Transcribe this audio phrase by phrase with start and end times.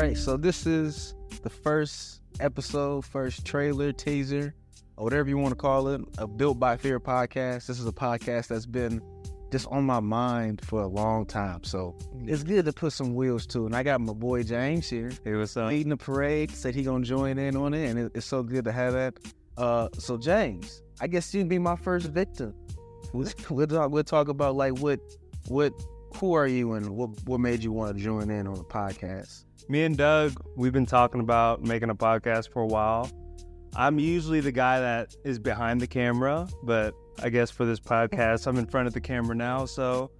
[0.00, 4.54] right, so this is the first episode, first trailer, teaser,
[4.96, 7.66] or whatever you want to call it, a Built by Fear podcast.
[7.66, 9.02] This is a podcast that's been
[9.52, 11.64] just on my mind for a long time.
[11.64, 13.66] So it's good to put some wheels to it.
[13.66, 15.10] And I got my boy James here.
[15.24, 18.12] It was uh, Leading the parade, said he gonna join in on it, and it,
[18.14, 19.18] it's so good to have that.
[19.58, 22.54] Uh, so James, I guess you'd be my first victim.
[23.12, 23.90] We'll, we'll talk.
[23.90, 25.00] We'll talk about like what,
[25.48, 25.74] what,
[26.16, 29.44] who are you, and what what made you want to join in on the podcast.
[29.68, 30.32] me and Doug.
[30.56, 33.10] We've been talking about making a podcast for a while.
[33.76, 38.46] I'm usually the guy that is behind the camera, but I guess for this podcast,
[38.46, 39.64] I'm in front of the camera now.
[39.64, 40.10] So,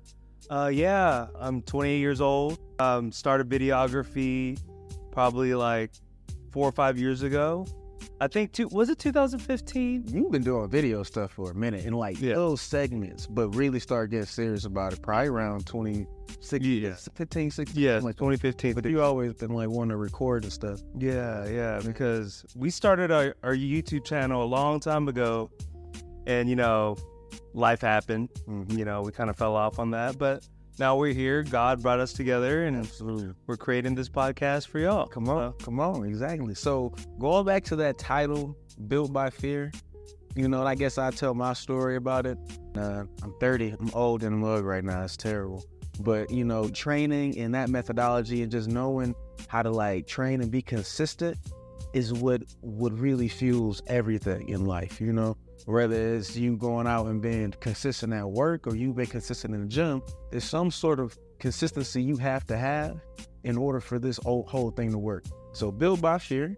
[0.51, 2.59] uh, yeah, I'm 28 years old.
[2.79, 4.61] Um, started videography
[5.11, 5.91] probably like
[6.53, 7.67] four or five years ago.
[8.23, 10.05] I think two was it 2015?
[10.09, 12.35] You've been doing video stuff for a minute in like Yeah.
[12.35, 16.95] those segments, but really started getting serious about it probably around 2016, Yeah.
[17.15, 17.83] 15, 16.
[17.83, 18.75] Yeah, like 2015.
[18.75, 20.81] But you always been like wanting to record and stuff.
[20.99, 25.51] Yeah, yeah, because we started our, our YouTube channel a long time ago,
[26.27, 26.97] and you know,
[27.55, 28.29] life happened.
[28.47, 28.77] Mhm.
[28.77, 30.47] You know, we kind of fell off on that, but
[30.79, 31.43] now we're here.
[31.43, 33.35] God brought us together, and Absolutely.
[33.47, 35.07] we're creating this podcast for y'all.
[35.07, 36.55] Come on, come on, exactly.
[36.55, 38.57] So going back to that title,
[38.89, 39.73] Built by Fear,
[40.35, 42.39] you know, and I guess I tell my story about it.
[42.77, 45.03] Uh, I'm 30, I'm old the mug right now.
[45.03, 45.65] It's terrible.
[46.01, 49.15] But, you know, training and that methodology and just knowing
[49.49, 51.37] how to like train and be consistent
[51.93, 55.37] is what what really fuels everything in life, you know?
[55.67, 59.63] Whether it's you going out and being consistent at work or you being consistent in
[59.63, 63.01] the gym, there's some sort of consistency you have to have
[63.45, 65.25] in order for this whole, whole thing to work.
[65.53, 66.57] So build by fear,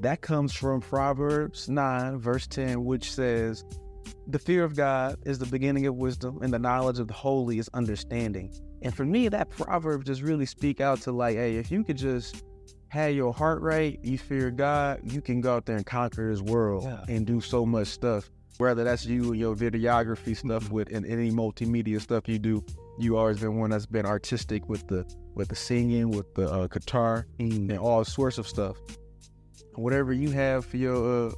[0.00, 3.64] that comes from Proverbs 9, verse 10, which says,
[4.28, 7.58] The fear of God is the beginning of wisdom, and the knowledge of the holy
[7.58, 8.52] is understanding.
[8.82, 11.98] And for me, that proverb just really speak out to like, hey, if you could
[11.98, 12.44] just
[12.90, 16.42] have your heart right, you fear God, you can go out there and conquer this
[16.42, 17.04] world Yeah.
[17.08, 18.28] and do so much stuff.
[18.58, 22.62] Whether that's you and your videography stuff with and any multimedia stuff you do,
[22.98, 26.66] you always been one that's been artistic with the with the singing, with the uh,
[26.66, 28.76] guitar, and all sorts of stuff.
[29.76, 31.32] Whatever you have for your uh,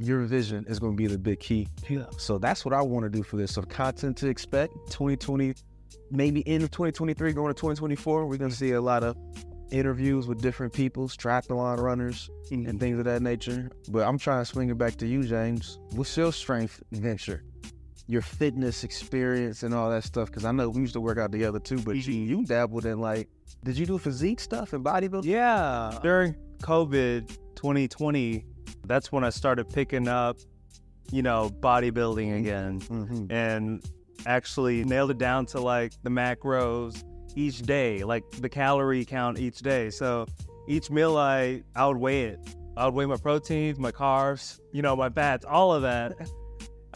[0.00, 1.68] your vision is going to be the big key.
[1.88, 2.06] Yeah.
[2.16, 3.52] So that's what I want to do for this.
[3.52, 5.54] So content to expect 2020,
[6.10, 8.26] maybe end of 2023, going to 2024.
[8.26, 9.16] We're going to see a lot of
[9.70, 12.68] interviews with different people, triathlon runners, mm-hmm.
[12.68, 13.70] and things of that nature.
[13.88, 15.78] But I'm trying to swing it back to you, James.
[15.92, 17.44] What's your strength venture?
[18.08, 20.28] Your fitness experience and all that stuff.
[20.28, 22.30] Because I know we used to work out together too, but you, mm-hmm.
[22.30, 23.28] you dabbled in like,
[23.64, 25.24] did you do physique stuff and bodybuilding?
[25.24, 25.98] Yeah.
[26.02, 28.44] During COVID 2020,
[28.84, 30.38] that's when I started picking up,
[31.10, 32.36] you know, bodybuilding mm-hmm.
[32.36, 32.80] again.
[32.80, 33.32] Mm-hmm.
[33.32, 33.84] and
[34.26, 37.04] actually nailed it down to like the macros
[37.36, 39.90] each day, like the calorie count each day.
[39.90, 40.26] So
[40.66, 42.40] each meal I I would weigh it.
[42.76, 46.14] I would weigh my proteins, my carbs, you know, my fats, all of that.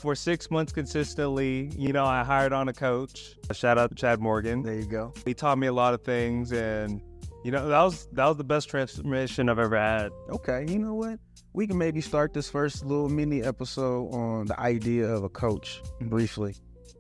[0.00, 3.36] For six months consistently, you know, I hired on a coach.
[3.52, 4.62] Shout out to Chad Morgan.
[4.62, 5.12] There you go.
[5.26, 7.02] He taught me a lot of things and
[7.44, 10.10] you know, that was that was the best transformation I've ever had.
[10.30, 11.18] Okay, you know what?
[11.52, 15.82] We can maybe start this first little mini episode on the idea of a coach
[16.00, 16.54] briefly.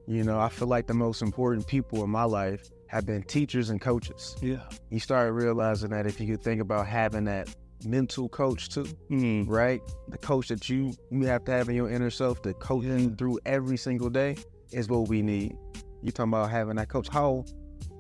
[0.06, 3.70] You know, I feel like the most important people in my life have been teachers
[3.70, 4.34] and coaches.
[4.42, 4.62] Yeah.
[4.90, 9.48] You started realizing that if you could think about having that mental coach too, Mm.
[9.48, 9.80] right?
[10.08, 13.14] The coach that you you have to have in your inner self to coach you
[13.14, 14.36] through every single day
[14.72, 15.56] is what we need.
[16.02, 17.08] You're talking about having that coach.
[17.08, 17.44] How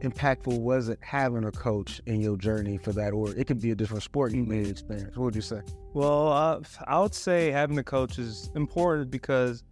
[0.02, 3.12] impactful was it having a coach in your journey for that?
[3.12, 5.16] Or it could be a different sport you may experience.
[5.16, 5.60] What would you say?
[5.94, 9.62] Well, uh, I would say having a coach is important because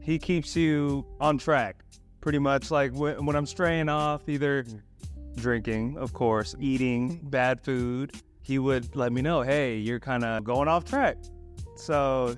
[0.00, 1.82] he keeps you on track.
[2.20, 5.40] Pretty much like when, when I'm straying off, either hmm.
[5.40, 10.44] drinking, of course, eating bad food, he would let me know, hey, you're kind of
[10.44, 11.16] going off track.
[11.76, 12.36] So,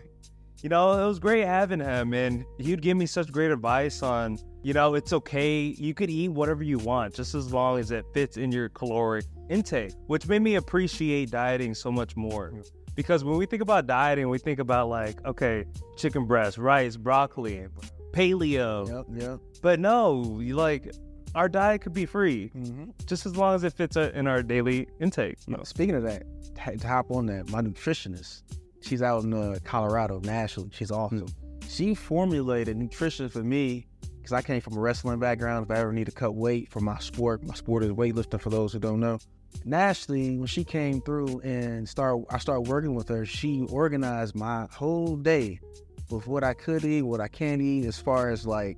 [0.62, 4.38] you know, it was great having him, and he'd give me such great advice on,
[4.62, 5.60] you know, it's okay.
[5.60, 9.24] You could eat whatever you want, just as long as it fits in your caloric
[9.50, 12.50] intake, which made me appreciate dieting so much more.
[12.50, 12.60] Hmm.
[12.94, 15.64] Because when we think about dieting, we think about like, okay,
[15.96, 17.66] chicken breast, rice, broccoli,
[18.12, 18.88] paleo.
[18.88, 19.40] Yep, yep.
[19.62, 20.92] But no, you like
[21.34, 22.90] our diet could be free Mm-hmm.
[23.06, 25.38] just as long as it fits uh, in our daily intake.
[25.46, 25.62] No.
[25.64, 26.24] Speaking of that,
[26.78, 28.42] to hop on that, my nutritionist,
[28.82, 30.68] she's out in uh, Colorado, Nashville.
[30.72, 31.26] She's awesome.
[31.68, 33.86] She formulated nutrition for me
[34.18, 35.64] because I came from a wrestling background.
[35.64, 38.40] If I ever need to cut weight for my sport, my sport is weightlifting.
[38.40, 39.18] For those who don't know,
[39.72, 43.24] Ashley, when she came through and start, I started working with her.
[43.24, 45.60] She organized my whole day
[46.10, 48.76] with what I could eat, what I can't eat, as far as like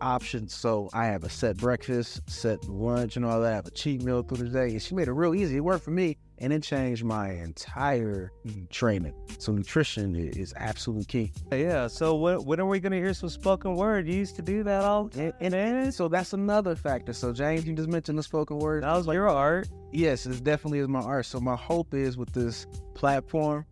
[0.00, 0.54] options.
[0.54, 3.52] So I have a set breakfast, set lunch, and all that.
[3.52, 5.56] I have a cheat meal through the day, and she made it real easy.
[5.56, 8.32] It worked for me and it changed my entire
[8.70, 9.14] training.
[9.38, 11.32] So nutrition is absolutely key.
[11.52, 11.88] Yeah.
[11.88, 14.06] So when, when are we gonna hear some spoken word?
[14.06, 15.10] You used to do that all.
[15.16, 17.12] And, and, and so that's another factor.
[17.12, 18.84] So James, you just mentioned the spoken word.
[18.84, 19.68] That was like your art.
[19.92, 21.26] Yes, it definitely is my art.
[21.26, 23.64] So my hope is with this platform,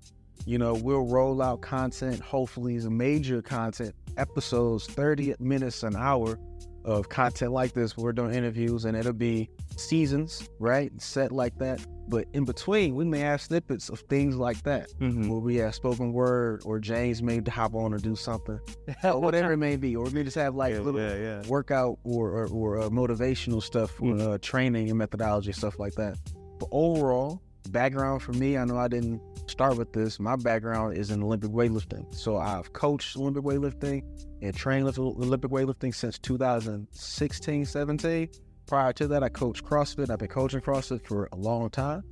[0.45, 6.39] you know, we'll roll out content, hopefully some major content, episodes, 30 minutes an hour
[6.85, 7.97] of content like this.
[7.97, 10.93] We're doing interviews and it'll be seasons, right?
[11.03, 11.85] Set like that.
[12.09, 14.89] But in between, we may have snippets of things like that.
[15.01, 15.29] Mm-hmm.
[15.29, 18.61] Where we have spoken word or James may hop on or do something.
[19.05, 19.97] or whatever it may be.
[19.97, 21.43] Or we may just have like yeah, little yeah, yeah.
[21.49, 24.21] workout or or, or uh, motivational stuff, Mm.
[24.21, 26.17] uh, training and methodology stuff like that.
[26.61, 29.21] But overall, background for me, I know I didn't
[29.57, 30.21] start with this.
[30.21, 34.03] My background is in Olympic weightlifting, so I've coached Olympic weightlifting
[34.43, 38.29] and trained Olympic weightlifting since 2016, 17.
[38.67, 40.11] Prior to that, I coached CrossFit.
[40.11, 42.03] I've been coaching CrossFit for a long time.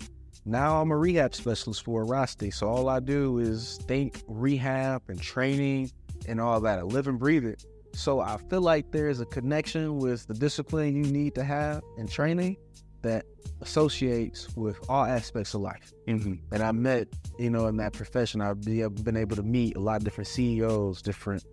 [0.47, 2.51] Now I'm a rehab specialist for Rosti.
[2.51, 5.93] So all I do is think rehab and training
[6.27, 6.79] and all that.
[6.79, 7.63] I live and breathe it.
[7.93, 11.83] So I feel like there is a connection with the discipline you need to have
[11.99, 12.57] in training
[13.05, 13.25] that
[13.61, 15.93] associates with all aspects of life.
[16.09, 16.35] Mm-hmm.
[16.53, 17.09] And I met,
[17.39, 20.29] you know, in that profession, I've be- been able to meet a lot of different
[20.29, 21.45] CEOs, different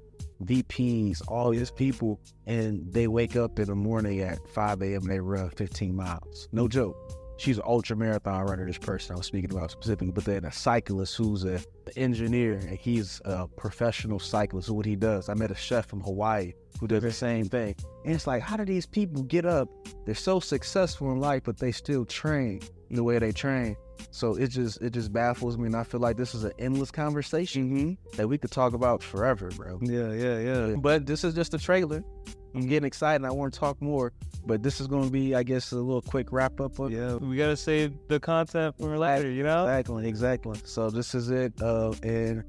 [0.44, 5.01] VPs, all these people, and they wake up in the morning at 5 a.m.
[5.03, 6.50] and they run 15 miles.
[6.51, 6.98] No joke.
[7.42, 10.52] She's an ultra marathon runner, this person I was speaking about specifically, but then a
[10.52, 11.60] cyclist who's a
[11.96, 14.68] engineer and he's a professional cyclist.
[14.68, 17.74] So what he does, I met a chef from Hawaii who does the same thing.
[18.06, 19.68] And it's like, how do these people get up?
[20.06, 22.62] They're so successful in life, but they still train
[22.92, 23.76] the way they train.
[24.12, 26.92] So it just it just baffles me, and I feel like this is an endless
[26.92, 28.18] conversation mm-hmm.
[28.18, 29.80] that we could talk about forever, bro.
[29.82, 30.76] Yeah, yeah, yeah.
[30.76, 32.04] But this is just a trailer.
[32.53, 33.25] I'm getting excited.
[33.25, 34.12] I want to talk more,
[34.45, 36.80] but this is going to be, I guess, a little quick wrap up.
[36.80, 39.65] Of Yeah, we gotta save the content for later, you know?
[39.65, 40.59] Exactly, exactly.
[40.65, 41.53] So this is it.
[41.62, 42.44] Uh, and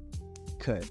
[0.59, 0.89] cut.